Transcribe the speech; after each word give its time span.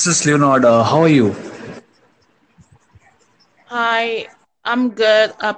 This 0.00 0.20
is 0.20 0.24
Leonard. 0.24 0.64
Uh, 0.64 0.82
how 0.82 1.02
are 1.02 1.08
you? 1.08 1.36
Hi, 3.66 4.28
I'm 4.64 4.92
good. 4.92 5.34
Uh, 5.38 5.52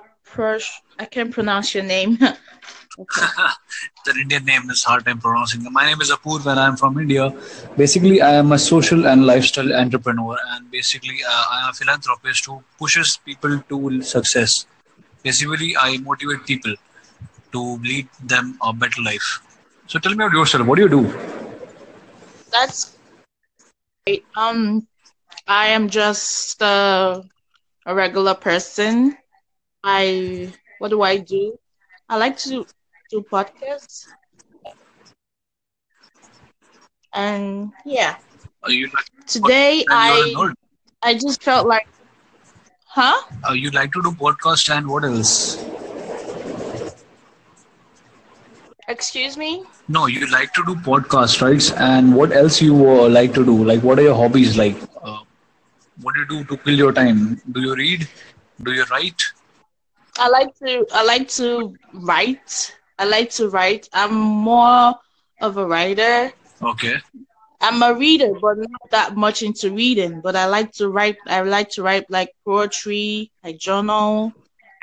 I 0.99 1.05
can't 1.05 1.31
pronounce 1.31 1.77
your 1.77 1.85
name. 1.85 2.19
the 2.19 4.15
Indian 4.21 4.45
name 4.45 4.69
is 4.69 4.83
hard 4.83 5.05
time 5.05 5.21
pronouncing. 5.21 5.63
My 5.71 5.87
name 5.87 6.01
is 6.01 6.11
Apurv 6.11 6.45
and 6.51 6.59
I'm 6.59 6.77
from 6.77 6.99
India. 6.99 7.33
Basically, 7.77 8.21
I 8.21 8.33
am 8.33 8.51
a 8.51 8.59
social 8.59 9.07
and 9.07 9.25
lifestyle 9.25 9.73
entrepreneur, 9.73 10.37
and 10.49 10.69
basically, 10.73 11.21
uh, 11.25 11.45
I 11.53 11.61
am 11.63 11.71
a 11.71 11.73
philanthropist 11.73 12.47
who 12.47 12.65
pushes 12.81 13.21
people 13.25 13.61
to 13.69 14.03
success. 14.03 14.67
Basically, 15.23 15.77
I 15.77 15.99
motivate 15.99 16.47
people 16.47 16.75
to 17.53 17.63
lead 17.77 18.09
them 18.25 18.59
a 18.61 18.73
better 18.73 19.03
life. 19.03 19.39
So, 19.87 20.01
tell 20.01 20.17
me 20.17 20.25
about 20.25 20.37
yourself. 20.37 20.67
What 20.67 20.79
do 20.79 20.83
you 20.83 20.89
do? 20.89 21.03
That's 22.51 22.92
Um, 24.37 24.87
I 25.47 25.69
am 25.69 25.89
just 25.89 26.61
uh, 26.63 27.23
a 27.87 27.95
regular 27.95 28.35
person. 28.35 29.17
I 29.85 30.53
what 30.79 30.89
do 30.91 31.03
I 31.03 31.19
do? 31.19 31.59
I 32.09 32.17
like 32.17 32.37
to 32.39 32.67
do 33.11 33.23
podcasts, 33.23 34.07
and 37.13 37.73
yeah. 37.85 38.17
Are 38.63 38.71
you 38.71 38.89
like 38.93 39.07
Today 39.27 39.85
and 39.89 40.03
you're 40.03 40.25
a 40.25 40.31
I? 40.31 40.53
I 41.03 41.15
just 41.15 41.43
felt 41.43 41.67
like, 41.67 41.87
huh? 42.87 43.21
Uh, 43.49 43.53
you 43.53 43.71
like 43.71 43.93
to 43.93 44.03
do 44.03 44.11
podcast 44.11 44.69
and 44.77 44.89
what 44.89 45.05
else? 45.05 45.72
Excuse 48.89 49.37
me? 49.37 49.65
No, 49.89 50.07
you 50.07 50.27
like 50.31 50.53
to 50.55 50.65
do 50.65 50.75
podcast, 50.77 51.41
right? 51.43 51.81
And 51.81 52.15
what 52.15 52.33
else 52.33 52.61
you 52.61 52.75
uh, 52.91 53.09
like 53.09 53.33
to 53.35 53.45
do? 53.45 53.65
Like, 53.65 53.83
what 53.83 53.99
are 53.99 54.03
your 54.03 54.15
hobbies 54.15 54.57
like? 54.57 54.77
Uh, 55.03 55.19
what 56.01 56.15
do 56.15 56.21
you 56.21 56.27
do 56.27 56.45
to 56.45 56.57
kill 56.59 56.75
your 56.77 56.93
time? 56.93 57.41
Do 57.51 57.61
you 57.61 57.75
read? 57.75 58.09
Do 58.63 58.73
you 58.73 58.85
write? 58.91 59.21
I 60.19 60.29
like 60.29 60.55
to 60.59 60.87
I 60.93 61.05
like 61.05 61.29
to 61.41 61.75
write. 61.95 62.77
I 62.99 63.05
like 63.05 63.31
to 63.33 63.49
write. 63.49 63.89
I'm 63.93 64.15
more 64.15 64.95
of 65.41 65.57
a 65.57 65.67
writer. 65.67 66.33
Okay. 66.63 66.97
I'm 67.61 67.83
a 67.83 67.95
reader, 67.95 68.33
but 68.41 68.59
not 68.59 68.91
that 68.91 69.17
much 69.17 69.43
into 69.43 69.71
reading. 69.71 70.21
But 70.21 70.37
I 70.37 70.47
like 70.47 70.73
to 70.73 70.89
write. 70.89 71.17
I 71.27 71.41
like 71.43 71.71
to 71.71 71.83
write 71.83 72.11
like 72.11 72.31
poetry. 72.45 73.31
I 73.45 73.53
journal. 73.53 74.33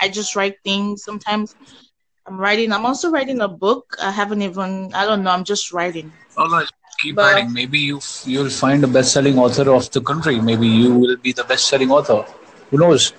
I 0.02 0.10
just 0.10 0.36
write 0.36 0.56
things. 0.64 1.04
Sometimes 1.04 1.56
I'm 2.30 2.38
writing. 2.40 2.72
I'm 2.72 2.86
also 2.86 3.10
writing 3.10 3.42
a 3.42 3.48
book. 3.48 3.96
I 4.02 4.12
haven't 4.12 4.44
even. 4.44 4.94
I 4.94 5.06
don't 5.06 5.24
know. 5.24 5.32
I'm 5.32 5.44
just 5.44 5.74
writing. 5.74 6.14
All 6.38 6.48
right. 6.50 6.68
Keep 7.00 7.16
But 7.16 7.34
writing. 7.34 7.54
Maybe 7.54 7.80
you 7.80 8.00
you'll 8.26 8.52
find 8.52 8.84
a 8.84 8.88
best-selling 8.88 9.40
author 9.40 9.72
of 9.74 9.90
the 9.92 10.02
country. 10.02 10.40
Maybe 10.40 10.68
you 10.68 10.94
will 10.94 11.18
be 11.18 11.32
the 11.34 11.44
best-selling 11.44 11.90
author. 11.90 12.26
Who 12.70 12.78
knows? 12.78 13.14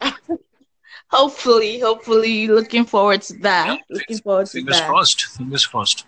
hopefully, 1.10 1.78
hopefully, 1.78 2.48
looking 2.48 2.84
forward 2.84 3.22
to 3.22 3.34
Yeah. 3.34 3.42
that. 3.42 3.80
Looking 3.88 4.18
forward 4.18 4.46
to 4.46 4.52
Fingers 4.52 4.80
that. 4.80 4.88
crossed. 4.88 5.20
Fingers 5.36 5.66
crossed. 5.66 6.04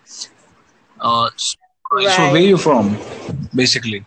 Uh, 1.01 1.27
s- 1.27 1.57
so 1.91 1.97
where 1.97 2.33
Right. 2.33 2.43
you 2.45 2.57
from, 2.57 2.99
basically? 3.55 4.05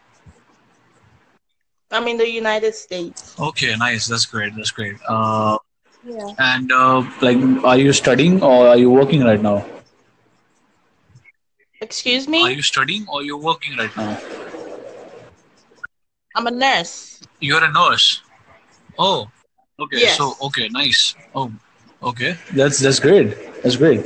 I'm 1.92 2.08
in 2.08 2.18
the 2.18 2.30
United 2.30 2.74
States. 2.76 3.36
Okay, 3.40 3.76
nice. 3.78 4.08
That's 4.08 4.26
great. 4.26 4.56
That's 4.56 4.72
great. 4.72 4.96
Uh, 5.08 5.58
Yeah. 6.04 6.36
and 6.38 6.72
uh, 6.72 7.04
like, 7.22 7.38
are 7.64 7.78
you 7.78 7.94
studying 7.94 8.42
or 8.44 8.68
are 8.68 8.78
you 8.78 8.90
working 8.90 9.24
right 9.24 9.42
now? 9.42 9.66
Excuse 11.82 12.28
me. 12.28 12.44
Are 12.44 12.52
you 12.52 12.62
studying 12.64 13.06
or 13.08 13.24
you're 13.24 13.38
working 13.38 13.78
right 13.78 13.96
now? 13.98 14.18
I'm 16.36 16.48
a 16.48 16.52
nurse. 16.52 17.22
You're 17.40 17.64
a 17.64 17.72
nurse. 17.72 18.22
Oh, 18.98 19.30
okay. 19.80 20.06
So, 20.08 20.36
okay, 20.44 20.68
nice. 20.70 21.16
Oh, 21.36 21.52
okay. 22.02 22.36
That's 22.56 22.80
that's 22.80 23.00
great. 23.00 23.36
That's 23.64 23.76
great. 23.78 24.06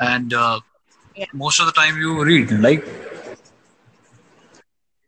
And 0.00 0.32
uh, 0.34 0.60
Yeah. 1.16 1.26
most 1.32 1.60
of 1.60 1.66
the 1.66 1.72
time 1.72 1.96
you 1.98 2.22
read, 2.24 2.50
like, 2.60 2.84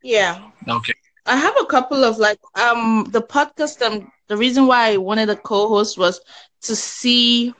Yeah. 0.02 0.50
okay, 0.68 0.93
I 1.26 1.36
have 1.36 1.54
a 1.60 1.66
couple 1.66 2.04
of 2.04 2.18
like 2.18 2.38
um 2.54 3.06
the 3.10 3.22
podcast 3.22 3.80
um 3.86 4.10
the 4.28 4.36
reason 4.36 4.66
why 4.66 4.92
I 4.92 4.96
wanted 4.96 5.30
a 5.30 5.36
co-host 5.36 5.98
was 5.98 6.20
to 6.62 6.74
see 6.76 7.54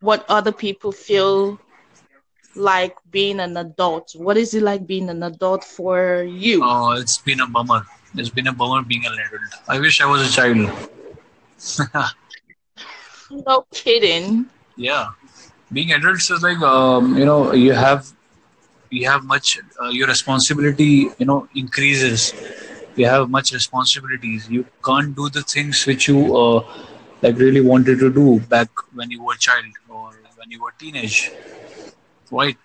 what 0.00 0.24
other 0.28 0.52
people 0.52 0.92
feel 0.92 1.60
like 2.54 2.96
being 3.10 3.40
an 3.40 3.56
adult. 3.56 4.12
What 4.14 4.36
is 4.36 4.54
it 4.54 4.62
like 4.62 4.86
being 4.86 5.08
an 5.10 5.22
adult 5.22 5.64
for 5.64 6.22
you? 6.22 6.62
Oh, 6.62 6.92
it's 6.92 7.18
been 7.18 7.40
a 7.40 7.46
bummer. 7.46 7.82
It's 8.14 8.30
been 8.30 8.46
a 8.46 8.52
bummer 8.52 8.82
being 8.82 9.04
an 9.04 9.12
adult. 9.12 9.62
I 9.68 9.78
wish 9.80 10.00
I 10.00 10.06
was 10.06 10.28
a 10.28 10.30
child. 10.32 10.70
No 13.30 13.66
kidding. 13.72 14.50
yeah, 14.76 15.08
being 15.72 15.92
adults 15.92 16.30
is 16.30 16.42
like, 16.42 16.58
um, 16.60 17.16
you 17.16 17.24
know, 17.24 17.52
you 17.52 17.72
have 17.72 18.06
you 18.90 19.08
have 19.08 19.24
much 19.24 19.58
uh, 19.82 19.88
your 19.88 20.06
responsibility 20.06 21.08
you 21.18 21.26
know 21.26 21.48
increases 21.54 22.32
you 22.96 23.06
have 23.06 23.28
much 23.30 23.52
responsibilities. 23.52 24.48
You 24.50 24.64
can't 24.84 25.14
do 25.14 25.28
the 25.28 25.42
things 25.42 25.84
which 25.86 26.08
you 26.08 26.36
uh, 26.36 26.62
like 27.22 27.36
really 27.38 27.60
wanted 27.60 27.98
to 28.00 28.12
do 28.12 28.40
back 28.40 28.68
when 28.94 29.10
you 29.10 29.22
were 29.22 29.34
a 29.34 29.38
child 29.38 29.72
or 29.88 30.10
when 30.36 30.50
you 30.50 30.62
were 30.62 30.72
teenage. 30.78 31.30
Right. 32.30 32.56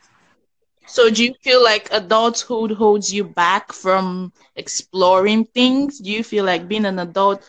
So 0.88 1.10
do 1.10 1.24
you 1.24 1.34
feel 1.44 1.64
like 1.64 1.90
adulthood 1.92 2.72
holds 2.72 3.14
you 3.14 3.24
back 3.24 3.72
from 3.74 4.32
exploring 4.56 5.46
things? 5.46 6.00
Do 6.00 6.12
you 6.12 6.24
feel 6.24 6.46
like 6.46 6.68
being 6.68 6.86
an 6.86 7.00
adult 7.00 7.44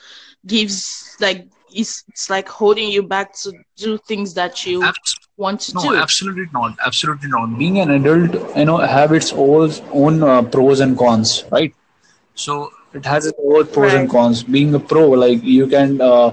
gives 0.47 1.17
like 1.21 1.49
it's, 1.73 2.05
it's 2.09 2.31
like 2.31 2.49
holding 2.49 2.89
you 2.91 3.03
back 3.03 3.33
to 3.43 3.53
do 3.77 3.99
things 3.99 4.35
that 4.35 4.67
you 4.67 4.95
want 5.37 5.61
to 5.61 5.73
no 5.75 5.83
do? 5.83 5.95
absolutely 5.95 6.47
not. 6.53 6.75
Absolutely 6.87 7.29
not. 7.29 7.59
Being 7.59 7.79
an 7.81 7.91
adult 7.91 8.57
you 8.57 8.65
know 8.65 8.79
have 8.79 9.13
its 9.13 9.33
own 9.33 9.71
own 9.93 10.23
uh, 10.23 10.43
pros 10.43 10.81
and 10.81 10.97
cons 10.99 11.45
right 11.51 11.73
so 12.45 12.71
it 12.95 13.05
has 13.05 13.27
its 13.27 13.39
own 13.53 13.67
pros 13.67 13.95
and 13.95 14.09
cons. 14.11 14.43
Being 14.43 14.75
a 14.75 14.81
pro 14.81 15.09
like 15.25 15.43
you 15.43 15.67
can 15.67 16.01
uh, 16.01 16.33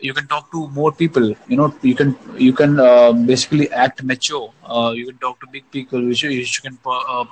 you 0.00 0.12
can 0.14 0.26
talk 0.26 0.50
to 0.52 0.68
more 0.68 0.92
people. 0.92 1.26
You 1.48 1.56
know 1.56 1.74
you 1.82 1.94
can 1.94 2.16
you 2.36 2.52
can 2.52 2.78
uh, 2.80 3.12
basically 3.12 3.70
act 3.72 4.02
mature. 4.02 4.50
Uh, 4.64 4.92
you 4.94 5.06
can 5.06 5.18
talk 5.18 5.40
to 5.40 5.46
big 5.52 5.70
people 5.70 6.04
which 6.06 6.22
you, 6.22 6.30
you 6.30 6.46
can 6.62 6.78
uh, 6.86 7.24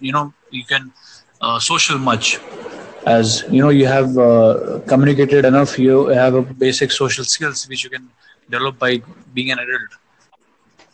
you 0.00 0.12
know 0.12 0.32
you 0.50 0.64
can 0.64 0.92
uh, 1.40 1.58
social 1.58 1.98
much. 1.98 2.38
As 3.06 3.44
you 3.50 3.62
know 3.62 3.70
you 3.70 3.86
have 3.86 4.16
uh, 4.18 4.80
communicated 4.86 5.44
enough 5.44 5.78
you 5.78 6.06
have 6.22 6.34
a 6.34 6.42
basic 6.42 6.92
social 6.92 7.24
skills 7.24 7.66
which 7.68 7.84
you 7.84 7.90
can 7.90 8.08
develop 8.50 8.78
by 8.78 9.02
being 9.34 9.50
an 9.50 9.58
adult. 9.58 9.92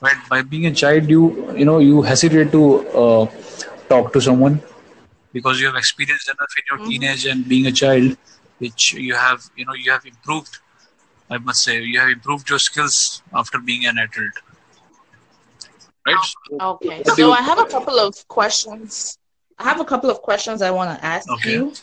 Right 0.01 0.17
by 0.29 0.43
being 0.43 0.67
a 0.67 0.73
child 0.73 1.09
you 1.09 1.23
you 1.57 1.65
know 1.65 1.79
you 1.79 2.03
hesitate 2.03 2.51
to 2.53 2.63
uh, 3.03 3.27
talk 3.89 4.13
to 4.15 4.21
someone 4.21 4.61
because 5.35 5.61
you 5.61 5.67
have 5.67 5.77
experienced 5.77 6.29
enough 6.29 6.55
in 6.59 6.65
your 6.71 6.81
Mhm. 6.81 6.91
teenage 6.91 7.27
and 7.27 7.49
being 7.49 7.67
a 7.67 7.73
child 7.73 8.17
which 8.59 8.95
you 8.95 9.15
have 9.15 9.41
you 9.57 9.67
know 9.67 9.75
you 9.75 9.93
have 9.93 10.07
improved 10.07 10.59
I 11.31 11.39
must 11.39 11.63
say 11.65 11.83
you 11.83 12.01
have 12.01 12.11
improved 12.11 12.51
your 12.51 12.59
skills 12.59 13.23
after 13.35 13.59
being 13.59 13.87
an 13.87 13.99
adult, 13.99 14.37
right? 16.07 16.25
So, 16.49 16.61
Okay, 16.61 17.03
so? 17.05 17.33
I 17.33 17.43
have 17.43 17.59
a 17.59 17.67
couple 17.67 17.99
of 17.99 18.15
questions. 18.29 19.19
I 19.59 19.65
have 19.65 19.81
a 19.81 19.85
couple 19.85 20.11
of 20.11 20.21
questions 20.23 20.63
I 20.63 20.71
want 20.71 20.99
to 20.99 21.05
ask 21.05 21.29
Okay, 21.35 21.45
you. 21.45 21.79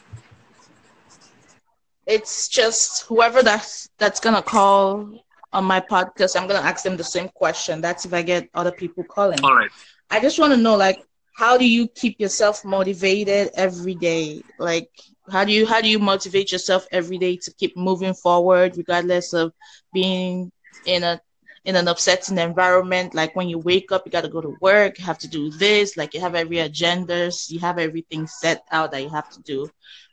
It's 2.05 2.47
just 2.47 3.05
whoever 3.07 3.41
that's 3.43 3.89
that's 3.97 4.19
gonna 4.19 4.41
call 4.43 5.09
on 5.53 5.65
my 5.65 5.79
podcast, 5.81 6.39
I'm 6.39 6.47
gonna 6.47 6.59
ask 6.67 6.83
them 6.83 6.97
the 6.97 7.03
same 7.03 7.29
question. 7.29 7.81
That's 7.81 8.05
if 8.05 8.13
I 8.13 8.21
get 8.23 8.49
other 8.53 8.71
people 8.71 9.03
calling. 9.03 9.49
all 9.49 9.55
right. 9.55 9.71
I 10.09 10.19
just 10.19 10.39
want 10.39 10.53
to 10.53 10.57
know, 10.59 10.75
like, 10.75 11.05
how 11.35 11.57
do 11.57 11.67
you 11.67 11.87
keep 11.87 12.19
yourself 12.19 12.63
motivated 12.65 13.51
every 13.55 13.95
day? 13.95 14.41
Like, 14.59 14.89
how 15.29 15.45
do 15.45 15.51
you 15.51 15.65
how 15.65 15.81
do 15.81 15.89
you 15.89 15.99
motivate 15.99 16.51
yourself 16.51 16.85
every 16.91 17.17
day 17.17 17.37
to 17.37 17.53
keep 17.53 17.75
moving 17.77 18.13
forward, 18.13 18.77
regardless 18.77 19.33
of 19.33 19.53
being 19.93 20.51
in 20.85 21.03
a 21.03 21.21
in 21.63 21.75
an 21.75 21.87
upsetting 21.87 22.37
environment? 22.37 23.13
Like 23.13 23.35
when 23.35 23.49
you 23.49 23.59
wake 23.59 23.91
up, 23.91 24.03
you 24.05 24.11
got 24.11 24.21
to 24.21 24.29
go 24.29 24.41
to 24.41 24.57
work, 24.61 24.99
you 24.99 25.05
have 25.05 25.19
to 25.19 25.27
do 25.27 25.49
this. 25.51 25.97
Like 25.97 26.13
you 26.13 26.19
have 26.19 26.35
every 26.35 26.57
agendas, 26.57 27.49
you 27.49 27.59
have 27.59 27.77
everything 27.79 28.27
set 28.27 28.63
out 28.71 28.91
that 28.91 29.03
you 29.03 29.09
have 29.09 29.29
to 29.29 29.41
do. 29.41 29.69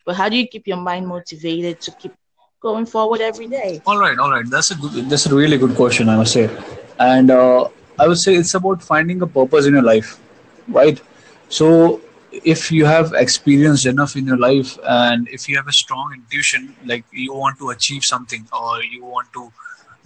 But 0.06 0.16
how 0.16 0.28
do 0.28 0.36
you 0.36 0.46
keep 0.46 0.66
your 0.66 0.78
mind 0.78 1.06
motivated 1.06 1.80
to 1.82 1.90
keep 1.92 2.12
going 2.60 2.86
forward 2.86 3.20
every 3.20 3.46
day? 3.46 3.82
All 3.86 3.98
right, 3.98 4.18
all 4.18 4.30
right. 4.30 4.48
That's 4.48 4.70
a 4.70 4.74
good. 4.74 5.10
That's 5.10 5.26
a 5.26 5.34
really 5.34 5.58
good 5.58 5.74
question, 5.74 6.08
I 6.08 6.16
must 6.16 6.32
say. 6.32 6.48
And 6.98 7.30
uh, 7.30 7.68
I 7.98 8.08
would 8.08 8.18
say 8.18 8.34
it's 8.34 8.54
about 8.54 8.82
finding 8.82 9.20
a 9.22 9.26
purpose 9.26 9.66
in 9.66 9.74
your 9.74 9.82
life, 9.82 10.18
right? 10.68 11.00
So 11.48 12.00
if 12.32 12.70
you 12.70 12.84
have 12.86 13.12
experienced 13.14 13.86
enough 13.86 14.16
in 14.16 14.26
your 14.26 14.36
life, 14.36 14.78
and 14.84 15.28
if 15.28 15.48
you 15.48 15.56
have 15.56 15.68
a 15.68 15.72
strong 15.72 16.12
intuition, 16.14 16.74
like 16.86 17.04
you 17.12 17.34
want 17.34 17.58
to 17.58 17.70
achieve 17.70 18.04
something, 18.04 18.46
or 18.52 18.82
you 18.82 19.04
want 19.04 19.32
to 19.34 19.52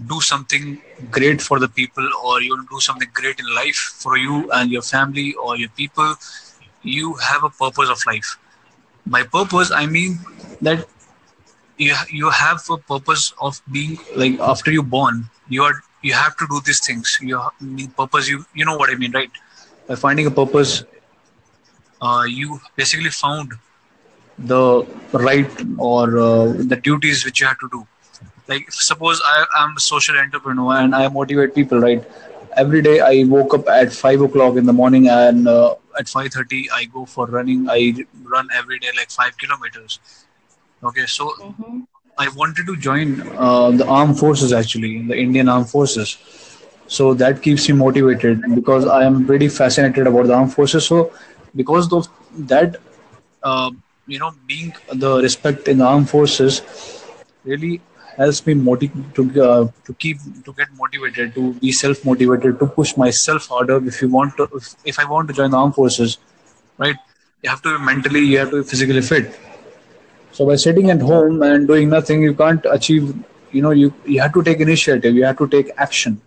do 0.06 0.20
something 0.20 0.80
great 1.10 1.40
for 1.42 1.58
the 1.58 1.68
people, 1.68 2.08
or 2.24 2.40
you 2.42 2.50
want 2.54 2.68
to 2.68 2.74
do 2.76 2.80
something 2.80 3.08
great 3.12 3.38
in 3.40 3.54
life 3.54 3.76
for 3.98 4.16
you 4.16 4.50
and 4.52 4.70
your 4.70 4.82
family 4.82 5.34
or 5.34 5.56
your 5.56 5.70
people, 5.70 6.14
you 6.82 7.14
have 7.14 7.44
a 7.44 7.50
purpose 7.50 7.88
of 7.88 7.98
life. 8.06 8.38
By 9.06 9.22
purpose 9.24 9.70
i 9.72 9.86
mean 9.86 10.18
that 10.60 10.86
you 11.78 11.94
you 12.10 12.30
have 12.30 12.60
a 12.70 12.76
purpose 12.78 13.32
of 13.40 13.60
being 13.70 13.96
like 14.16 14.38
after 14.40 14.70
you 14.70 14.82
born 14.82 15.24
you 15.48 15.62
are 15.62 15.74
you 16.02 16.12
have 16.14 16.36
to 16.36 16.46
do 16.50 16.60
these 16.64 16.84
things. 16.84 17.18
You 17.20 17.38
ha- 17.38 17.52
the 17.60 17.86
purpose 17.88 18.28
you 18.28 18.44
you 18.54 18.64
know 18.64 18.76
what 18.76 18.90
i 18.90 18.94
mean 18.94 19.12
right 19.12 19.30
by 19.86 19.94
finding 19.94 20.26
a 20.26 20.30
purpose 20.30 20.84
uh, 22.00 22.24
you 22.26 22.60
basically 22.76 23.10
found 23.10 23.52
the 24.38 24.86
right 25.12 25.50
or 25.78 26.18
uh, 26.18 26.46
the 26.72 26.76
duties 26.82 27.24
which 27.24 27.40
you 27.40 27.46
have 27.46 27.58
to 27.58 27.68
do 27.70 27.86
like 28.48 28.70
suppose 28.70 29.20
i 29.24 29.44
am 29.60 29.74
a 29.76 29.80
social 29.80 30.16
entrepreneur 30.16 30.76
and 30.76 30.94
i 30.94 31.06
motivate 31.08 31.54
people 31.54 31.78
right 31.78 32.04
every 32.56 32.82
day 32.82 32.98
i 33.00 33.24
woke 33.34 33.54
up 33.54 33.68
at 33.68 33.92
5 33.92 34.20
o'clock 34.22 34.56
in 34.56 34.66
the 34.66 34.72
morning 34.72 35.08
and 35.08 35.48
uh, 35.48 35.74
at 35.98 36.06
5.30 36.06 36.66
i 36.72 36.84
go 36.86 37.04
for 37.04 37.26
running 37.26 37.68
i 37.70 37.94
run 38.34 38.48
every 38.54 38.78
day 38.78 38.90
like 38.96 39.10
5 39.10 39.36
kilometers 39.38 39.98
okay 40.82 41.06
so 41.06 41.32
Mm-hmm. 41.40 41.80
I 42.18 42.28
wanted 42.36 42.66
to 42.66 42.76
join 42.76 43.20
uh, 43.36 43.70
the 43.70 43.86
armed 43.86 44.18
forces 44.18 44.52
actually, 44.52 45.02
the 45.02 45.16
Indian 45.16 45.48
armed 45.48 45.70
forces. 45.70 46.18
So 46.96 47.14
that 47.14 47.42
keeps 47.42 47.68
me 47.68 47.74
motivated 47.74 48.42
because 48.54 48.86
I 48.86 49.04
am 49.04 49.26
pretty 49.26 49.48
fascinated 49.48 50.06
about 50.06 50.26
the 50.26 50.34
armed 50.34 50.52
forces. 50.54 50.86
So 50.86 51.12
because 51.54 51.92
of 51.92 52.08
that, 52.52 52.76
uh, 53.42 53.70
you 54.06 54.18
know, 54.18 54.32
being 54.46 54.72
the 54.92 55.20
respect 55.22 55.68
in 55.68 55.78
the 55.78 55.84
armed 55.84 56.10
forces 56.10 56.62
really 57.44 57.80
helps 58.16 58.44
me 58.46 58.54
motiv- 58.54 58.96
to 59.14 59.22
uh, 59.48 59.64
to 59.86 59.94
keep 60.04 60.18
to 60.46 60.52
get 60.60 60.68
motivated, 60.82 61.34
to 61.34 61.52
be 61.64 61.72
self 61.72 62.04
motivated, 62.04 62.58
to 62.60 62.66
push 62.66 62.96
myself 62.96 63.48
harder. 63.48 63.78
If 63.92 64.02
you 64.02 64.08
want 64.08 64.36
to, 64.38 64.48
if, 64.60 64.74
if 64.84 64.98
I 64.98 65.04
want 65.04 65.28
to 65.28 65.34
join 65.34 65.50
the 65.50 65.56
armed 65.58 65.74
forces, 65.74 66.18
right, 66.78 66.96
you 67.42 67.50
have 67.50 67.62
to 67.62 67.78
be 67.78 67.84
mentally, 67.84 68.20
you 68.20 68.38
have 68.38 68.50
to 68.50 68.62
be 68.62 68.68
physically 68.68 69.02
fit 69.02 69.34
so 70.32 70.46
by 70.46 70.56
sitting 70.56 70.90
at 70.90 71.00
home 71.00 71.42
and 71.42 71.66
doing 71.66 71.88
nothing, 71.90 72.22
you 72.22 72.34
can't 72.34 72.64
achieve. 72.70 73.14
You 73.52 73.62
know, 73.62 73.70
you 73.70 73.92
you 74.06 74.20
have 74.20 74.32
to 74.34 74.42
take 74.42 74.60
initiative. 74.60 75.14
You 75.14 75.24
have 75.24 75.38
to 75.38 75.48
take 75.48 75.70
action, 75.76 76.20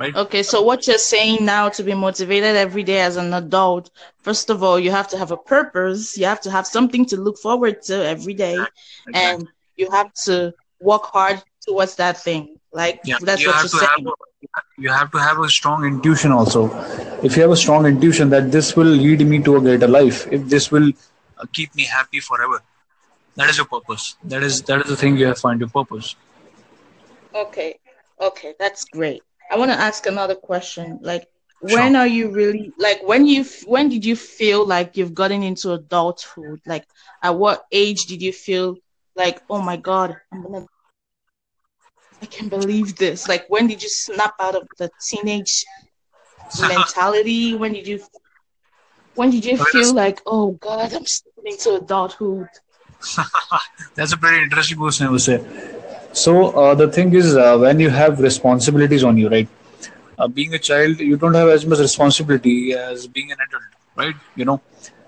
right? 0.00 0.16
Okay, 0.16 0.42
so 0.42 0.62
what 0.62 0.86
you're 0.88 0.98
saying 0.98 1.44
now 1.44 1.68
to 1.70 1.82
be 1.84 1.94
motivated 1.94 2.56
every 2.56 2.82
day 2.82 3.00
as 3.00 3.16
an 3.16 3.32
adult, 3.34 3.90
first 4.22 4.50
of 4.50 4.62
all, 4.62 4.78
you 4.78 4.90
have 4.90 5.08
to 5.08 5.18
have 5.18 5.30
a 5.30 5.36
purpose. 5.36 6.16
You 6.18 6.26
have 6.26 6.40
to 6.42 6.50
have 6.50 6.66
something 6.66 7.06
to 7.06 7.16
look 7.16 7.38
forward 7.38 7.82
to 7.84 7.94
every 8.04 8.34
day, 8.34 8.70
Exactly. 9.06 9.14
and 9.14 9.48
you 9.76 9.90
have 9.90 10.12
to 10.24 10.54
work 10.80 11.04
hard 11.06 11.42
towards 11.66 11.96
that 11.96 12.18
thing. 12.18 12.56
Like 12.72 13.02
Yeah, 13.04 13.16
that's 13.20 13.44
you 13.44 13.46
what 13.46 13.56
have 13.56 13.62
you're 13.62 13.68
have 13.80 13.90
saying. 13.96 14.06
a, 14.06 14.60
you 14.78 14.90
have 14.90 15.10
to 15.12 15.18
have 15.18 15.38
a 15.40 15.48
strong 15.48 15.84
intuition 15.84 16.32
also. 16.32 16.66
If 17.22 17.36
you 17.36 17.42
have 17.42 17.50
a 17.50 17.56
strong 17.56 17.86
intuition 17.86 18.30
that 18.30 18.50
this 18.52 18.76
will 18.76 18.92
lead 19.04 19.26
me 19.26 19.42
to 19.42 19.56
a 19.56 19.60
greater 19.60 19.88
life, 19.88 20.26
if 20.30 20.48
this 20.48 20.70
will 20.70 20.90
uh, 21.38 21.46
keep 21.52 21.74
me 21.74 21.84
happy 21.84 22.20
forever, 22.20 22.60
that 23.36 23.48
is 23.50 23.56
your 23.58 23.66
purpose. 23.66 24.16
That 24.24 24.42
is 24.42 24.62
that 24.62 24.80
is 24.82 24.88
the 24.88 24.96
thing 24.96 25.16
you 25.16 25.26
have 25.26 25.36
to 25.36 25.40
find 25.40 25.60
your 25.60 25.70
purpose. 25.70 26.14
Okay, 27.34 27.78
okay, 28.20 28.54
that's 28.58 28.84
great. 28.84 29.24
I 29.50 29.58
want 29.58 29.70
to 29.70 29.78
ask 29.80 30.06
another 30.06 30.34
question. 30.34 30.98
Like, 31.02 31.26
Sure. 31.62 31.76
when 31.76 31.94
are 31.96 32.06
you 32.06 32.30
really 32.30 32.72
like 32.78 33.02
when 33.02 33.26
you 33.26 33.44
when 33.66 33.90
did 33.90 34.04
you 34.04 34.16
feel 34.16 34.64
like 34.66 34.96
you've 34.96 35.14
gotten 35.14 35.42
into 35.42 35.72
adulthood? 35.72 36.60
Like, 36.66 36.86
at 37.22 37.36
what 37.36 37.66
age 37.70 38.06
did 38.06 38.22
you 38.22 38.32
feel 38.32 38.76
like, 39.14 39.42
oh 39.50 39.60
my 39.60 39.76
God, 39.76 40.16
I'm 40.32 40.42
gonna 40.42 40.66
I 42.22 42.26
can't 42.26 42.50
believe 42.50 42.96
this. 42.96 43.28
Like, 43.28 43.44
when 43.48 43.66
did 43.66 43.82
you 43.82 43.88
snap 43.90 44.34
out 44.40 44.54
of 44.54 44.68
the 44.78 44.90
teenage 45.08 45.64
mentality? 46.68 47.54
When 47.54 47.72
did 47.74 47.86
you 47.86 48.00
when 49.14 49.30
did 49.30 49.44
you 49.44 49.58
feel 49.58 49.92
like, 49.92 50.20
oh 50.26 50.52
God, 50.52 50.94
I'm 50.94 51.04
stepping 51.04 51.52
into 51.52 51.74
adulthood? 51.74 52.48
that's 53.94 54.12
a 54.12 54.16
pretty 54.16 54.42
interesting 54.44 54.78
question, 54.78 55.06
I 55.06 55.10
would 55.10 55.20
say. 55.20 55.44
So 56.12 56.48
uh, 56.50 56.74
the 56.74 56.88
thing 56.88 57.14
is, 57.14 57.36
uh, 57.36 57.56
when 57.58 57.78
you 57.80 57.90
have 57.90 58.20
responsibilities 58.20 59.04
on 59.04 59.16
you, 59.16 59.28
right? 59.28 59.48
uh, 60.18 60.28
being 60.28 60.52
a 60.54 60.58
child 60.58 60.98
you 61.00 61.16
don't 61.16 61.34
have 61.34 61.48
as 61.48 61.64
much 61.66 61.78
responsibility 61.78 62.72
as 62.74 63.06
being 63.06 63.30
an 63.32 63.38
adult 63.46 63.64
right 63.96 64.14
you 64.36 64.44
know 64.44 64.60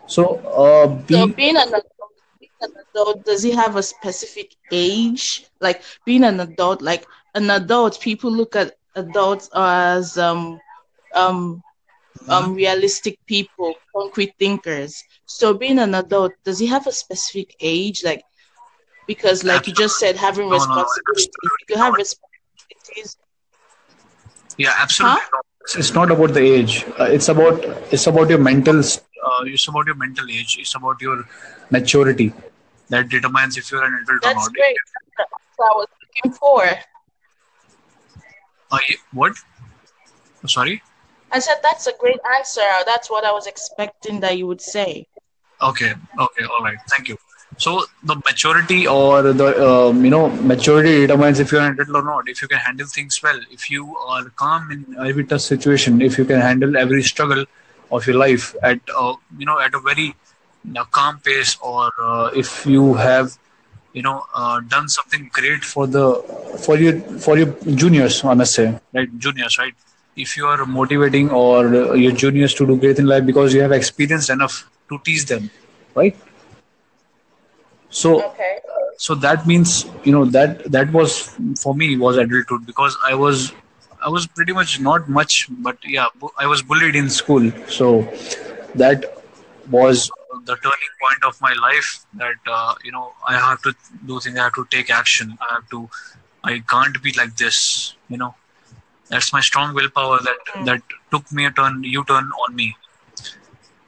so 0.06 0.24
uh, 0.62 0.86
So 1.10 1.26
being 1.26 1.34
being 1.36 1.56
an 1.56 1.68
adult, 1.68 2.12
being 2.38 2.50
an 2.60 2.72
adult, 2.84 3.24
does 3.24 3.42
he 3.42 3.52
have 3.52 3.76
a 3.76 3.82
specific 3.82 4.54
age? 4.70 5.44
Like 5.60 5.82
being 6.04 6.24
an 6.24 6.40
adult, 6.40 6.82
like 6.82 7.06
an 7.34 7.50
adult, 7.50 8.00
people 8.00 8.30
look 8.32 8.56
at 8.56 8.74
adults 8.94 9.48
as 9.54 10.16
um 10.18 10.60
um 11.14 11.62
um 12.28 12.54
realistic 12.54 13.18
people, 13.26 13.74
concrete 13.94 14.34
thinkers. 14.38 15.04
So 15.26 15.54
being 15.54 15.78
an 15.78 15.94
adult, 15.94 16.32
does 16.44 16.58
he 16.58 16.66
have 16.66 16.86
a 16.86 16.92
specific 16.92 17.54
age? 17.60 18.02
Like 18.04 18.22
because 19.06 19.44
like 19.44 19.66
you 19.66 19.72
just 19.72 19.98
said, 19.98 20.16
having 20.16 20.48
no 20.50 20.56
no 20.56 20.74
no 20.74 20.86
responsibilities—you 21.08 21.76
have 21.76 21.94
responsibilities, 21.94 23.16
yeah 24.58 24.74
absolutely 24.78 25.26
not 25.32 25.44
it's, 25.76 25.94
not 25.94 26.10
about 26.10 26.34
the 26.34 26.40
age 26.40 26.84
uh, 27.00 27.04
it's 27.04 27.28
about 27.28 27.64
it's 27.92 28.06
about 28.06 28.28
your 28.28 28.38
mental 28.38 28.78
uh, 28.80 29.42
it's 29.44 29.68
about 29.68 29.86
your 29.86 29.94
mental 29.94 30.26
age 30.28 30.56
it's 30.58 30.74
about 30.74 31.00
your 31.00 31.24
maturity 31.70 32.32
that 32.88 33.08
determines 33.08 33.56
if 33.56 33.70
you're 33.72 33.84
an 33.84 33.94
adult 33.94 34.18
or 34.18 34.20
That's 34.20 34.34
not 34.34 34.52
great. 34.54 34.76
That's 35.16 35.30
what 35.56 35.72
I 35.72 35.76
was 35.76 35.88
looking 36.02 36.32
for. 36.32 36.64
uh, 38.70 38.78
what 39.12 39.36
sorry 40.46 40.82
I 41.30 41.38
said 41.38 41.56
that's 41.62 41.86
a 41.86 41.92
great 41.98 42.20
answer. 42.36 42.68
That's 42.84 43.10
what 43.10 43.24
I 43.24 43.32
was 43.32 43.46
expecting 43.46 44.20
that 44.20 44.36
you 44.36 44.46
would 44.46 44.60
say. 44.60 45.06
Okay, 45.62 45.94
okay, 46.18 46.44
all 46.44 46.62
right. 46.64 46.76
Thank 46.90 47.08
you. 47.08 47.16
So 47.58 47.84
the 48.02 48.16
maturity 48.16 48.86
or 48.86 49.22
the 49.22 49.48
um, 49.68 50.04
you 50.04 50.10
know 50.10 50.28
maturity 50.52 51.00
determines 51.06 51.38
if 51.38 51.52
you're 51.52 51.60
an 51.60 51.78
adult 51.78 51.96
or 51.96 52.02
not. 52.02 52.28
If 52.28 52.42
you 52.42 52.48
can 52.48 52.58
handle 52.58 52.86
things 52.86 53.20
well, 53.22 53.38
if 53.50 53.70
you 53.70 53.96
are 53.96 54.24
calm 54.30 54.70
in 54.70 54.96
every 55.06 55.24
tough 55.24 55.42
situation, 55.42 56.00
if 56.02 56.18
you 56.18 56.24
can 56.24 56.40
handle 56.40 56.76
every 56.76 57.02
struggle 57.02 57.44
of 57.90 58.06
your 58.06 58.16
life 58.16 58.54
at 58.62 58.80
uh, 58.96 59.14
you 59.38 59.46
know 59.46 59.60
at 59.60 59.74
a 59.74 59.80
very 59.80 60.14
calm 60.90 61.20
pace, 61.20 61.56
or 61.62 61.90
uh, 62.00 62.30
if 62.34 62.66
you 62.66 62.94
have 62.94 63.38
you 63.92 64.02
know 64.02 64.24
uh, 64.34 64.60
done 64.60 64.88
something 64.88 65.30
great 65.32 65.64
for 65.64 65.86
the 65.86 66.14
for 66.64 66.76
your 66.76 66.98
for 67.18 67.36
your 67.38 67.54
juniors, 67.74 68.24
I 68.24 68.34
must 68.34 68.54
say, 68.54 68.78
right? 68.92 69.18
Juniors, 69.18 69.58
right? 69.58 69.74
If 70.16 70.36
you 70.36 70.46
are 70.46 70.64
motivating 70.66 71.30
or 71.30 71.96
your 71.96 72.12
juniors 72.12 72.54
to 72.54 72.66
do 72.66 72.76
great 72.76 72.98
in 72.98 73.06
life 73.06 73.24
because 73.24 73.54
you 73.54 73.62
have 73.62 73.72
experienced 73.72 74.30
enough 74.30 74.68
to 74.88 74.98
teach 75.04 75.26
them, 75.26 75.50
right? 75.94 76.16
So 77.92 78.22
Okay. 78.22 78.58
so 78.98 79.14
that 79.16 79.46
means 79.46 79.86
you 80.04 80.12
know 80.12 80.24
that 80.26 80.64
that 80.72 80.92
was 80.92 81.36
for 81.62 81.74
me 81.74 81.96
was 81.98 82.18
adulthood 82.18 82.66
because 82.66 82.96
I 83.04 83.14
was 83.14 83.52
I 84.04 84.10
was 84.10 84.26
pretty 84.26 84.52
much 84.52 84.80
not 84.80 85.08
much, 85.08 85.48
but 85.50 85.78
yeah, 85.84 86.06
bu- 86.20 86.34
I 86.38 86.46
was 86.46 86.62
bullied 86.62 86.96
in 86.96 87.10
school. 87.10 87.50
So 87.68 88.02
that 88.76 89.04
was 89.70 90.10
the 90.44 90.56
turning 90.56 90.94
point 91.02 91.24
of 91.24 91.40
my 91.40 91.54
life. 91.54 92.06
That 92.14 92.36
uh, 92.50 92.74
you 92.84 92.92
know 92.92 93.12
I 93.28 93.34
have 93.38 93.62
to 93.62 93.74
do 94.06 94.20
things. 94.20 94.38
I 94.38 94.44
have 94.44 94.54
to 94.54 94.66
take 94.70 94.90
action. 94.90 95.38
I 95.40 95.54
have 95.54 95.68
to. 95.70 95.88
I 96.44 96.62
can't 96.68 97.02
be 97.02 97.12
like 97.16 97.36
this. 97.36 97.96
You 98.08 98.18
know 98.18 98.34
that's 99.10 99.32
my 99.32 99.40
strong 99.40 99.74
willpower 99.74 100.18
that 100.22 100.38
Mm. 100.56 100.64
that 100.66 100.82
took 101.10 101.30
me 101.32 101.46
a 101.46 101.50
turn 101.50 101.82
U 101.84 102.04
turn 102.04 102.30
on 102.46 102.54
me. 102.56 102.76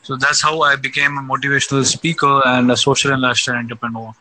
So 0.04 0.16
that's 0.16 0.42
how 0.42 0.61
I 0.61 0.76
became 0.76 1.16
a 1.16 1.23
motivational 1.23 1.84
speaker 1.84 2.42
and 2.46 2.70
a 2.70 2.76
social 2.76 3.12
and 3.12 3.23
lifestyle 3.23 3.56
entrepreneur. 3.56 4.14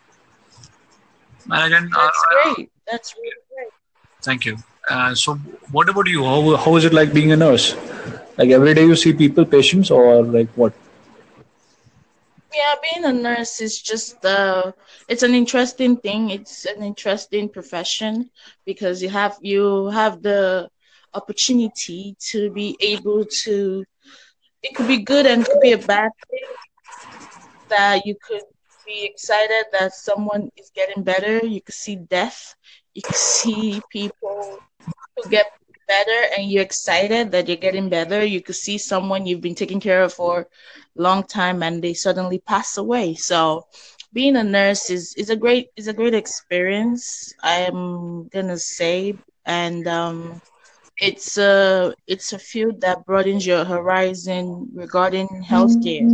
And 1.52 1.63
again, 1.66 1.92
uh, 1.94 2.00
That's 2.00 2.24
uh, 2.24 2.54
great. 2.54 2.72
That's 2.90 3.16
really 3.18 3.44
great. 3.54 3.74
thank 4.22 4.46
you. 4.46 4.58
Uh, 4.90 5.13
so, 5.13 5.36
what 5.72 5.90
about 5.90 6.08
you? 6.08 6.24
How, 6.24 6.56
how 6.56 6.75
is 6.78 6.86
it 6.86 6.94
like 6.94 7.13
being 7.13 7.34
a 7.34 7.36
nurse? 7.36 7.75
Like 8.38 8.50
every 8.50 8.74
day 8.74 8.86
you 8.86 8.96
see 8.96 9.12
people, 9.12 9.46
patients, 9.46 9.92
or 9.92 10.24
like 10.24 10.50
what? 10.56 10.74
Yeah, 12.54 12.75
being 12.82 13.06
a 13.06 13.12
nurse 13.12 13.62
is 13.62 13.82
just 13.82 14.24
uh 14.24 14.72
it's 15.10 15.24
an 15.24 15.34
interesting 15.34 15.98
thing. 15.98 16.30
It's 16.30 16.66
an 16.66 16.82
interesting 16.84 17.50
profession 17.50 18.30
because 18.66 19.02
you 19.04 19.10
have 19.10 19.38
you 19.42 19.88
have 19.88 20.22
the 20.22 20.70
opportunity 21.13 22.16
to 22.32 22.52
be 22.52 22.78
able 22.80 23.25
to 23.44 23.86
it 24.63 24.75
could 24.75 24.88
be 24.88 25.00
good 25.03 25.25
and 25.27 25.43
it 25.43 25.50
could 25.50 25.62
be 25.62 25.74
a 25.74 25.77
bad 25.77 26.12
thing 26.29 26.50
that 27.70 28.05
you 28.05 28.15
could 28.27 28.43
be 28.86 29.05
excited 29.05 29.65
that 29.72 29.93
someone 29.93 30.50
is 30.58 30.72
getting 30.75 31.03
better. 31.03 31.46
You 31.46 31.62
could 31.62 31.75
see 31.75 31.96
death. 31.96 32.55
You 32.93 33.01
could 33.01 33.15
see 33.15 33.82
people 33.91 34.60
who 35.15 35.29
get 35.29 35.48
better 35.88 36.22
and 36.38 36.50
you're 36.50 36.63
excited 36.63 37.32
that 37.32 37.48
you're 37.48 37.58
getting 37.58 37.89
better. 37.89 38.24
You 38.24 38.41
could 38.41 38.55
see 38.55 38.77
someone 38.77 39.25
you've 39.25 39.41
been 39.41 39.55
taking 39.55 39.79
care 39.79 40.03
of 40.03 40.13
for 40.13 40.41
a 40.41 41.01
long 41.01 41.24
time 41.24 41.63
and 41.63 41.84
they 41.84 41.93
suddenly 41.93 42.39
pass 42.39 42.77
away. 42.77 43.15
So 43.15 43.65
being 44.13 44.36
a 44.36 44.43
nurse 44.43 44.89
is, 44.89 45.13
is 45.17 45.29
a 45.29 45.36
great 45.36 45.67
is 45.75 45.88
a 45.88 45.93
great 45.93 46.13
experience, 46.13 47.34
I'm 47.43 48.27
gonna 48.29 48.58
say. 48.58 49.15
And 49.46 49.88
um 49.88 50.41
it's 51.00 51.38
a 51.38 51.94
it's 52.08 52.34
a 52.34 52.40
field 52.40 52.82
that 52.82 53.06
broadens 53.06 53.46
your 53.46 53.66
horizon 53.66 54.70
regarding 54.74 55.28
healthcare. 55.50 56.10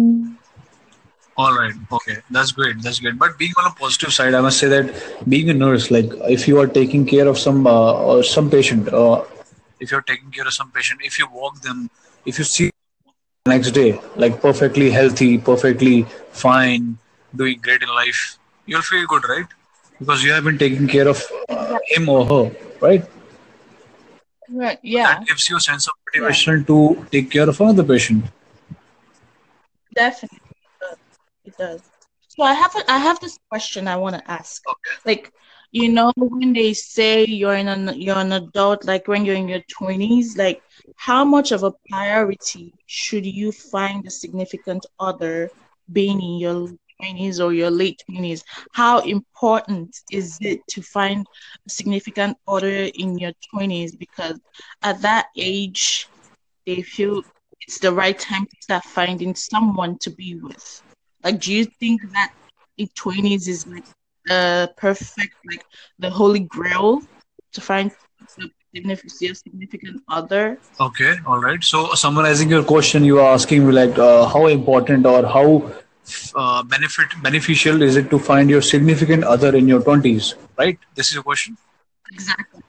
All 1.38 1.58
right. 1.58 1.74
Okay. 1.92 2.18
That's 2.30 2.52
great. 2.52 2.82
That's 2.82 3.00
great. 3.00 3.18
But 3.18 3.38
being 3.38 3.54
on 3.58 3.72
a 3.72 3.74
positive 3.74 4.14
side, 4.14 4.34
I 4.34 4.42
must 4.42 4.60
say 4.60 4.68
that 4.68 5.30
being 5.30 5.50
a 5.50 5.54
nurse, 5.54 5.90
like 5.90 6.12
if 6.30 6.48
you 6.48 6.60
are 6.60 6.68
taking 6.68 7.06
care 7.06 7.28
of 7.28 7.38
some 7.38 7.66
uh, 7.66 7.94
or 7.94 8.24
some 8.24 8.50
patient, 8.50 8.92
uh, 8.94 9.24
if 9.80 9.92
you're 9.92 10.02
taking 10.02 10.32
care 10.32 10.46
of 10.46 10.54
some 10.54 10.72
patient, 10.72 11.00
if 11.04 11.18
you 11.18 11.28
walk 11.32 11.62
them, 11.62 11.90
if 12.26 12.38
you 12.38 12.44
see 12.44 12.70
next 13.46 13.72
day 13.72 14.00
like 14.16 14.42
perfectly 14.42 14.92
healthy, 14.92 15.38
perfectly 15.38 16.04
fine, 16.32 16.98
doing 17.36 17.60
great 17.62 17.82
in 17.82 17.90
life, 17.90 18.38
you'll 18.66 18.82
feel 18.82 19.08
good, 19.08 19.24
right? 19.30 19.48
Because 20.00 20.24
you 20.24 20.34
have 20.34 20.44
been 20.44 20.58
taking 20.58 20.88
care 20.88 21.08
of 21.08 21.24
uh, 21.50 21.78
him 21.88 22.10
or 22.10 22.26
her, 22.26 22.52
right? 22.82 23.06
Right. 24.52 24.80
Yeah. 24.82 25.20
that 25.20 25.28
gives 25.28 25.50
you 25.50 25.58
a 25.58 25.60
sense 25.60 25.88
of 25.88 25.94
Yeah. 26.14 26.22
motivation 26.22 26.66
to 26.66 27.06
take 27.12 27.30
care 27.32 27.48
of 27.50 27.60
another 27.62 27.84
patient. 27.84 28.26
Definitely. 29.94 30.40
It 31.46 31.58
does. 31.58 31.82
So 32.28 32.44
I 32.44 32.54
have 32.54 32.76
a, 32.76 32.92
I 32.92 32.98
have 32.98 33.20
this 33.20 33.38
question 33.50 33.88
I 33.88 33.98
want 33.98 34.16
to 34.16 34.32
ask. 34.32 34.62
Okay. 34.68 34.96
Like, 35.06 35.34
you 35.72 35.90
know, 35.92 36.12
when 36.16 36.54
they 36.54 36.74
say 36.74 37.26
you're 37.26 37.56
in 37.56 37.68
an 37.68 38.00
you're 38.00 38.18
an 38.18 38.32
adult, 38.32 38.86
like 38.86 39.08
when 39.08 39.26
you're 39.26 39.36
in 39.36 39.48
your 39.48 39.62
20s, 39.72 40.38
like 40.38 40.62
how 40.96 41.24
much 41.24 41.52
of 41.52 41.64
a 41.64 41.74
priority 41.90 42.74
should 42.86 43.26
you 43.26 43.52
find 43.52 44.06
a 44.06 44.12
significant 44.12 44.86
other 45.00 45.50
being 45.92 46.22
in 46.22 46.40
your 46.40 46.70
20s 47.00 47.40
or 47.40 47.54
your 47.54 47.72
late 47.72 48.04
20s? 48.10 48.44
How 48.74 49.00
important 49.00 49.96
is 50.12 50.38
it 50.42 50.60
to 50.70 50.82
find 50.82 51.26
a 51.66 51.70
significant 51.70 52.38
other 52.48 52.90
in 52.96 53.18
your 53.18 53.32
20s? 53.54 53.98
Because 53.98 54.40
at 54.84 55.02
that 55.02 55.28
age, 55.38 56.08
they 56.66 56.82
feel 56.82 57.24
it's 57.62 57.80
the 57.80 57.92
right 57.92 58.18
time 58.18 58.46
to 58.46 58.56
start 58.62 58.84
finding 58.84 59.36
someone 59.36 59.98
to 60.00 60.10
be 60.10 60.36
with. 60.36 60.82
Like, 61.24 61.40
do 61.40 61.54
you 61.54 61.66
think 61.66 62.02
that 62.14 62.34
in 62.78 62.88
twenties 62.96 63.48
is 63.48 63.68
like 63.68 63.86
the 64.26 64.72
perfect, 64.78 65.36
like 65.46 65.64
the 66.00 66.10
holy 66.10 66.40
grail 66.40 67.02
to 67.54 67.62
find 67.62 67.92
significant, 68.74 69.38
significant 69.38 70.02
other? 70.08 70.60
Okay, 70.80 71.16
all 71.26 71.40
right. 71.40 71.62
So, 71.64 71.94
summarizing 71.94 72.50
your 72.50 72.64
question, 72.64 73.04
you 73.04 73.20
are 73.20 73.34
asking 73.34 73.68
me 73.68 73.74
like 73.74 73.98
uh, 73.98 74.28
how 74.28 74.48
important 74.48 75.06
or 75.06 75.26
how 75.26 75.72
uh, 76.36 76.64
benefit 76.64 77.08
beneficial 77.24 77.82
is 77.82 77.96
it 77.96 78.10
to 78.10 78.20
find 78.20 78.50
your 78.50 78.62
significant 78.62 79.24
other 79.24 79.56
in 79.56 79.68
your 79.68 79.82
twenties, 79.82 80.36
right? 80.58 80.78
This 80.96 81.08
is 81.08 81.16
your 81.16 81.24
question. 81.24 81.58
Exactly. 82.12 82.62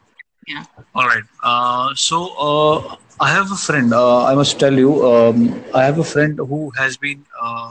Yeah. 0.46 0.64
All 0.94 1.06
right. 1.06 1.22
Uh, 1.42 1.94
so, 1.94 2.18
uh, 2.48 2.96
I 3.20 3.30
have 3.30 3.52
a 3.52 3.56
friend. 3.56 3.92
Uh, 3.92 4.24
I 4.24 4.34
must 4.34 4.58
tell 4.58 4.72
you, 4.72 5.06
um, 5.06 5.62
I 5.74 5.84
have 5.84 5.98
a 5.98 6.04
friend 6.04 6.38
who 6.38 6.70
has 6.76 6.96
been 6.96 7.24
uh, 7.40 7.70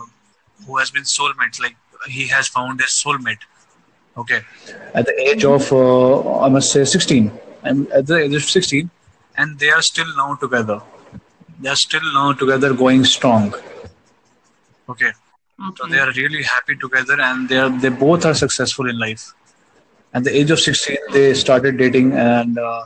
who 0.66 0.78
has 0.78 0.92
been 0.92 1.04
soulmate. 1.04 1.60
Like 1.60 1.76
he 2.08 2.28
has 2.28 2.48
found 2.48 2.80
his 2.80 3.02
soulmate. 3.04 3.44
Okay, 4.18 4.42
at 4.94 5.06
the 5.06 5.16
age 5.28 5.46
of 5.46 5.72
uh, 5.74 6.42
I 6.42 6.50
must 6.50 6.72
say 6.72 6.86
sixteen. 6.86 7.32
I'm 7.64 7.88
at 7.92 8.06
the 8.08 8.18
age 8.18 8.36
of 8.36 8.44
sixteen, 8.44 8.90
and 9.36 9.58
they 9.60 9.70
are 9.70 9.82
still 9.82 10.16
now 10.16 10.36
together. 10.36 10.82
They 11.60 11.70
are 11.70 11.76
still 11.76 12.14
now 12.14 12.34
together, 12.34 12.74
going 12.74 13.04
strong. 13.04 13.54
Okay, 14.88 15.12
so 15.78 15.88
they 15.88 16.00
are 16.00 16.12
really 16.14 16.44
happy 16.44 16.76
together, 16.76 17.20
and 17.20 17.50
they 17.50 17.58
are 17.58 17.70
they 17.70 17.90
both 17.90 18.26
are 18.26 18.34
successful 18.34 18.90
in 18.90 19.00
life. 19.00 19.34
At 20.14 20.24
the 20.24 20.36
age 20.36 20.52
of 20.52 20.60
sixteen, 20.60 20.98
they 21.12 21.34
started 21.34 21.78
dating, 21.78 22.14
and 22.14 22.58
uh, 22.58 22.86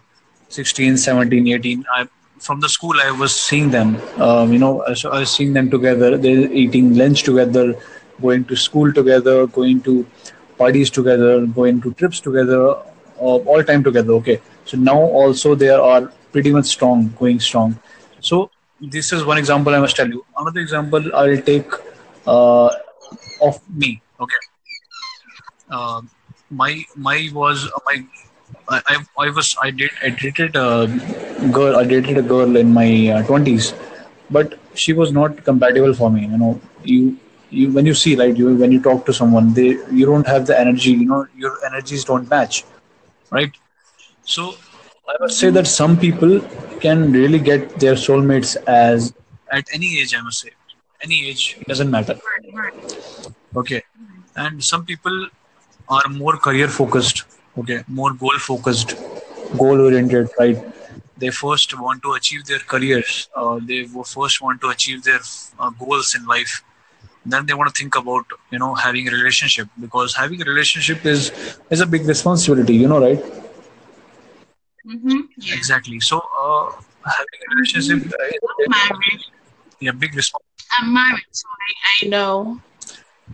16, 0.49 0.97
seventeen, 0.97 1.47
eighteen. 1.47 1.85
I 1.91 2.07
from 2.39 2.59
the 2.59 2.69
school 2.69 2.95
I 3.01 3.11
was 3.11 3.33
seeing 3.33 3.69
them. 3.71 3.95
Um, 4.19 4.51
you 4.51 4.59
know, 4.59 4.83
I, 4.83 4.95
I 5.11 5.19
was 5.19 5.31
seeing 5.31 5.53
them 5.53 5.69
together. 5.69 6.17
They're 6.17 6.51
eating 6.51 6.95
lunch 6.95 7.23
together, 7.23 7.75
going 8.21 8.45
to 8.45 8.55
school 8.55 8.91
together, 8.91 9.47
going 9.47 9.81
to 9.83 10.05
parties 10.57 10.89
together, 10.89 11.45
going 11.45 11.81
to 11.81 11.93
trips 11.93 12.19
together, 12.19 12.69
uh, 12.69 13.37
all 13.51 13.63
time 13.63 13.83
together. 13.83 14.13
Okay, 14.13 14.41
so 14.65 14.77
now 14.77 14.99
also 14.99 15.55
they 15.55 15.69
are 15.69 16.11
pretty 16.31 16.51
much 16.51 16.65
strong, 16.65 17.13
going 17.19 17.39
strong. 17.39 17.79
So 18.19 18.49
this 18.81 19.13
is 19.13 19.23
one 19.23 19.37
example 19.37 19.73
I 19.73 19.79
must 19.79 19.95
tell 19.95 20.09
you. 20.09 20.25
Another 20.37 20.59
example 20.59 21.15
I'll 21.15 21.41
take 21.41 21.71
uh, 22.25 22.69
of 23.41 23.59
me. 23.75 24.01
Okay, 24.19 24.41
uh, 25.69 26.01
my 26.49 26.83
my 26.95 27.29
was 27.33 27.65
uh, 27.75 27.79
my 27.85 28.03
I, 28.69 29.03
I 29.19 29.29
was 29.29 29.55
I 29.61 29.71
did 29.71 29.91
I 30.03 30.09
dated 30.09 30.55
a 30.55 30.87
girl 31.51 31.75
I 31.77 31.83
dated 31.83 32.17
a 32.17 32.21
girl 32.21 32.55
in 32.55 32.73
my 32.73 33.09
uh, 33.09 33.23
twenties, 33.23 33.73
but 34.29 34.57
she 34.73 34.93
was 34.93 35.11
not 35.11 35.43
compatible 35.43 35.93
for 35.93 36.09
me. 36.11 36.21
You 36.27 36.37
know, 36.37 36.61
you 36.83 37.17
you 37.49 37.71
when 37.71 37.85
you 37.85 37.93
see 37.93 38.15
right, 38.15 38.35
you 38.35 38.55
when 38.55 38.71
you 38.71 38.81
talk 38.81 39.05
to 39.05 39.13
someone, 39.13 39.53
they 39.53 39.69
you 39.91 40.05
don't 40.05 40.27
have 40.27 40.45
the 40.47 40.59
energy. 40.59 40.91
You 40.91 41.05
know, 41.07 41.27
your 41.37 41.57
energies 41.65 42.03
don't 42.05 42.29
match, 42.29 42.63
right? 43.31 43.51
So 44.23 44.53
I 45.07 45.15
must 45.19 45.39
say 45.39 45.49
that 45.51 45.67
some 45.67 45.97
people 45.97 46.39
can 46.79 47.11
really 47.11 47.39
get 47.39 47.79
their 47.79 47.93
soulmates 47.95 48.55
as 48.67 49.13
at 49.51 49.65
any 49.73 49.99
age. 49.99 50.13
I 50.15 50.21
must 50.21 50.39
say, 50.41 50.51
any 51.03 51.27
age 51.29 51.57
it 51.61 51.67
doesn't 51.67 51.91
matter. 51.91 52.17
Okay, 53.55 53.81
and 54.35 54.63
some 54.63 54.85
people 54.85 55.27
are 55.89 56.07
more 56.09 56.37
career 56.37 56.67
focused. 56.67 57.23
Okay, 57.57 57.83
more 57.87 58.13
goal 58.13 58.37
focused, 58.39 58.95
goal 59.57 59.79
oriented. 59.81 60.29
Right, 60.39 60.57
they 61.17 61.29
first 61.29 61.77
want 61.79 62.01
to 62.03 62.13
achieve 62.13 62.45
their 62.45 62.59
careers. 62.59 63.27
Uh, 63.35 63.59
they 63.67 63.83
first 63.85 64.41
want 64.41 64.61
to 64.61 64.69
achieve 64.69 65.03
their 65.03 65.19
uh, 65.59 65.69
goals 65.79 66.13
in 66.17 66.25
life. 66.25 66.61
Then 67.25 67.45
they 67.45 67.53
want 67.53 67.73
to 67.73 67.81
think 67.81 67.95
about 67.95 68.25
you 68.51 68.59
know 68.59 68.73
having 68.75 69.07
a 69.07 69.11
relationship 69.11 69.67
because 69.79 70.15
having 70.15 70.41
a 70.41 70.45
relationship 70.45 71.05
is 71.05 71.31
is 71.69 71.81
a 71.81 71.85
big 71.85 72.05
responsibility. 72.05 72.75
You 72.75 72.87
know, 72.87 72.99
right? 73.01 73.23
Mm-hmm. 74.87 75.19
Yeah. 75.37 75.55
Exactly. 75.55 75.99
So 75.99 76.17
uh, 76.19 76.71
having 77.05 77.39
a 77.45 77.47
Mm-hmm. 77.47 77.55
relationship 77.55 77.99
is 78.05 78.13
a 78.13 78.65
I'm 78.69 78.99
yeah, 79.79 79.91
big 79.91 80.13
responsibility. 80.15 80.52
I'm 80.79 80.93
married, 80.93 81.25
so 81.31 81.47
I, 81.49 82.05
I 82.05 82.09
know. 82.09 82.59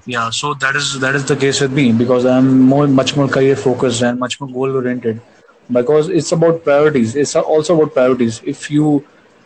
Yeah, 0.06 0.30
so 0.30 0.54
that 0.56 0.76
is 0.76 1.00
that 1.00 1.16
is 1.16 1.26
the 1.26 1.36
case 1.36 1.60
with 1.62 1.72
me 1.72 1.92
because 1.92 2.26
I'm 2.26 2.60
more 2.62 2.88
much 2.88 3.16
more 3.16 3.28
career 3.28 3.56
focused 3.56 4.02
and 4.02 4.20
much 4.20 4.40
more 4.40 4.50
goal 4.50 4.76
oriented 4.78 5.22
because 5.72 6.10
it's 6.10 6.32
about 6.32 6.64
priorities. 6.64 7.16
It's 7.16 7.36
also 7.36 7.76
about 7.80 7.94
priorities. 7.94 8.42
If 8.46 8.70
you 8.72 9.06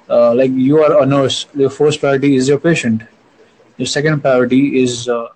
uh, 0.09 0.33
like 0.35 0.51
you 0.51 0.79
are 0.83 1.01
a 1.01 1.05
nurse, 1.05 1.45
your 1.55 1.69
first 1.69 1.99
priority 1.99 2.35
is 2.35 2.47
your 2.47 2.59
patient. 2.59 3.03
Your 3.77 3.87
second 3.87 4.21
priority 4.21 4.81
is 4.83 5.07
uh, 5.09 5.27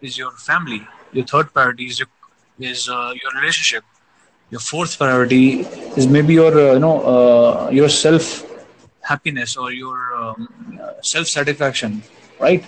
is 0.00 0.18
your 0.18 0.30
family. 0.32 0.86
Your 1.12 1.24
third 1.26 1.52
priority 1.52 1.86
is 1.86 1.98
your 2.00 2.08
is 2.60 2.88
uh, 2.88 3.12
your 3.22 3.32
relationship. 3.40 3.84
Your 4.50 4.60
fourth 4.60 4.96
priority 4.98 5.60
is 5.96 6.06
maybe 6.06 6.34
your 6.34 6.52
uh, 6.58 6.72
you 6.74 6.80
know 6.80 6.96
uh, 7.14 7.70
your 7.70 7.88
self 7.88 8.44
happiness 9.02 9.56
or 9.56 9.72
your 9.72 10.14
um, 10.16 10.75
self 11.06 11.26
satisfaction, 11.28 12.02
right? 12.40 12.64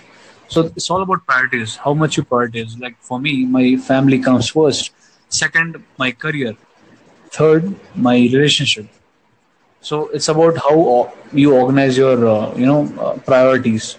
So 0.47 0.61
it's 0.75 0.89
all 0.89 1.01
about 1.01 1.25
priorities. 1.25 1.75
How 1.75 1.93
much 1.93 2.17
you 2.17 2.23
prioritize. 2.23 2.79
Like 2.79 2.97
for 3.01 3.19
me, 3.19 3.45
my 3.45 3.75
family 3.77 4.19
comes 4.19 4.49
first. 4.49 4.91
Second, 5.29 5.83
my 5.97 6.11
career. 6.11 6.55
Third, 7.31 7.75
my 7.95 8.15
relationship. 8.15 8.87
So 9.81 10.07
it's 10.09 10.27
about 10.29 10.57
how 10.57 11.13
you 11.33 11.53
organize 11.55 11.97
your 11.97 12.27
uh, 12.27 12.55
you 12.55 12.65
know 12.65 12.81
uh, 12.99 13.17
priorities. 13.31 13.97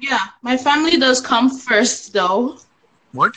Yeah, 0.00 0.26
my 0.42 0.56
family 0.56 0.98
does 0.98 1.20
come 1.20 1.50
first, 1.50 2.12
though. 2.12 2.58
What? 3.12 3.36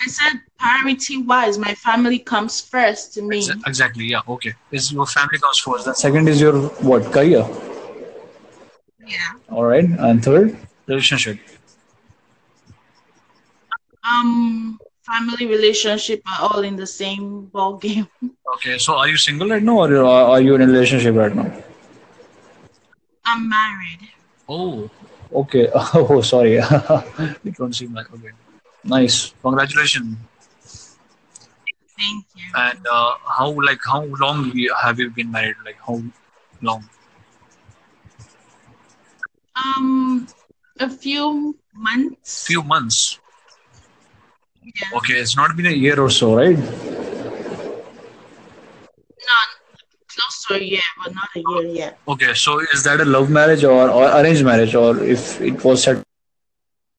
I 0.00 0.06
said 0.06 0.40
priority 0.62 1.16
wise, 1.22 1.58
my 1.58 1.74
family 1.74 2.18
comes 2.18 2.60
first 2.60 3.14
to 3.14 3.20
Exa- 3.20 3.56
me. 3.56 3.62
exactly. 3.66 4.04
Yeah. 4.04 4.34
Okay. 4.34 4.52
Is 4.70 4.92
your 4.92 5.06
family 5.06 5.38
comes 5.38 5.58
first. 5.58 5.84
Then 5.86 5.94
second 5.94 6.28
is 6.28 6.40
your 6.40 6.56
what 6.88 7.04
career. 7.12 7.44
Yeah. 9.04 9.32
All 9.50 9.64
right. 9.64 9.84
And 9.84 10.24
third, 10.24 10.56
relationship. 10.86 11.38
Um, 14.04 14.78
family 15.02 15.46
relationship 15.46 16.22
are 16.26 16.48
all 16.48 16.62
in 16.62 16.76
the 16.76 16.86
same 16.86 17.46
ball 17.46 17.76
game. 17.76 18.08
Okay. 18.54 18.78
So 18.78 18.96
are 18.96 19.08
you 19.08 19.16
single 19.16 19.48
right 19.48 19.62
now, 19.62 19.78
or 19.84 19.96
are 20.04 20.24
are 20.32 20.40
you 20.40 20.54
in 20.54 20.62
a 20.62 20.66
relationship 20.66 21.14
right 21.14 21.34
now? 21.34 21.50
I'm 23.24 23.48
married. 23.48 24.02
Oh. 24.48 24.90
Okay. 25.32 25.68
Oh, 25.94 26.20
sorry. 26.20 26.56
it 27.46 27.54
don't 27.56 27.74
seem 27.74 27.94
like 27.94 28.12
okay. 28.12 28.30
Nice. 28.84 29.34
Congratulations. 29.42 30.16
Thank 31.98 32.24
you. 32.34 32.44
And 32.54 32.86
uh, 32.90 33.14
how 33.38 33.50
like 33.68 33.80
how 33.84 34.02
long 34.24 34.50
you- 34.54 34.74
have 34.82 34.98
you 34.98 35.10
been 35.10 35.30
married? 35.30 35.56
Like 35.64 35.78
how 35.86 36.02
long? 36.60 36.88
Um, 39.54 40.26
a 40.80 40.88
few 40.88 41.56
months. 41.74 42.46
Few 42.46 42.62
months. 42.62 43.18
Yeah. 44.64 44.96
Okay, 44.98 45.14
it's 45.14 45.36
not 45.36 45.56
been 45.56 45.66
a 45.66 45.70
year 45.70 46.00
or 46.00 46.08
so, 46.10 46.34
right? 46.36 46.56
None. 46.56 46.70
close 50.08 50.44
to 50.46 50.54
a 50.54 50.58
year, 50.58 50.80
but 51.04 51.14
not 51.14 51.28
a 51.36 51.40
year 51.50 51.66
yet. 51.74 51.98
Okay, 52.08 52.32
so 52.34 52.60
is 52.60 52.82
that 52.84 53.00
a 53.00 53.04
love 53.04 53.28
marriage 53.30 53.64
or, 53.64 53.88
or 53.90 54.04
arranged 54.20 54.44
marriage, 54.44 54.74
or 54.74 54.98
if 55.02 55.40
it 55.40 55.62
was 55.64 55.82
set? 55.82 56.02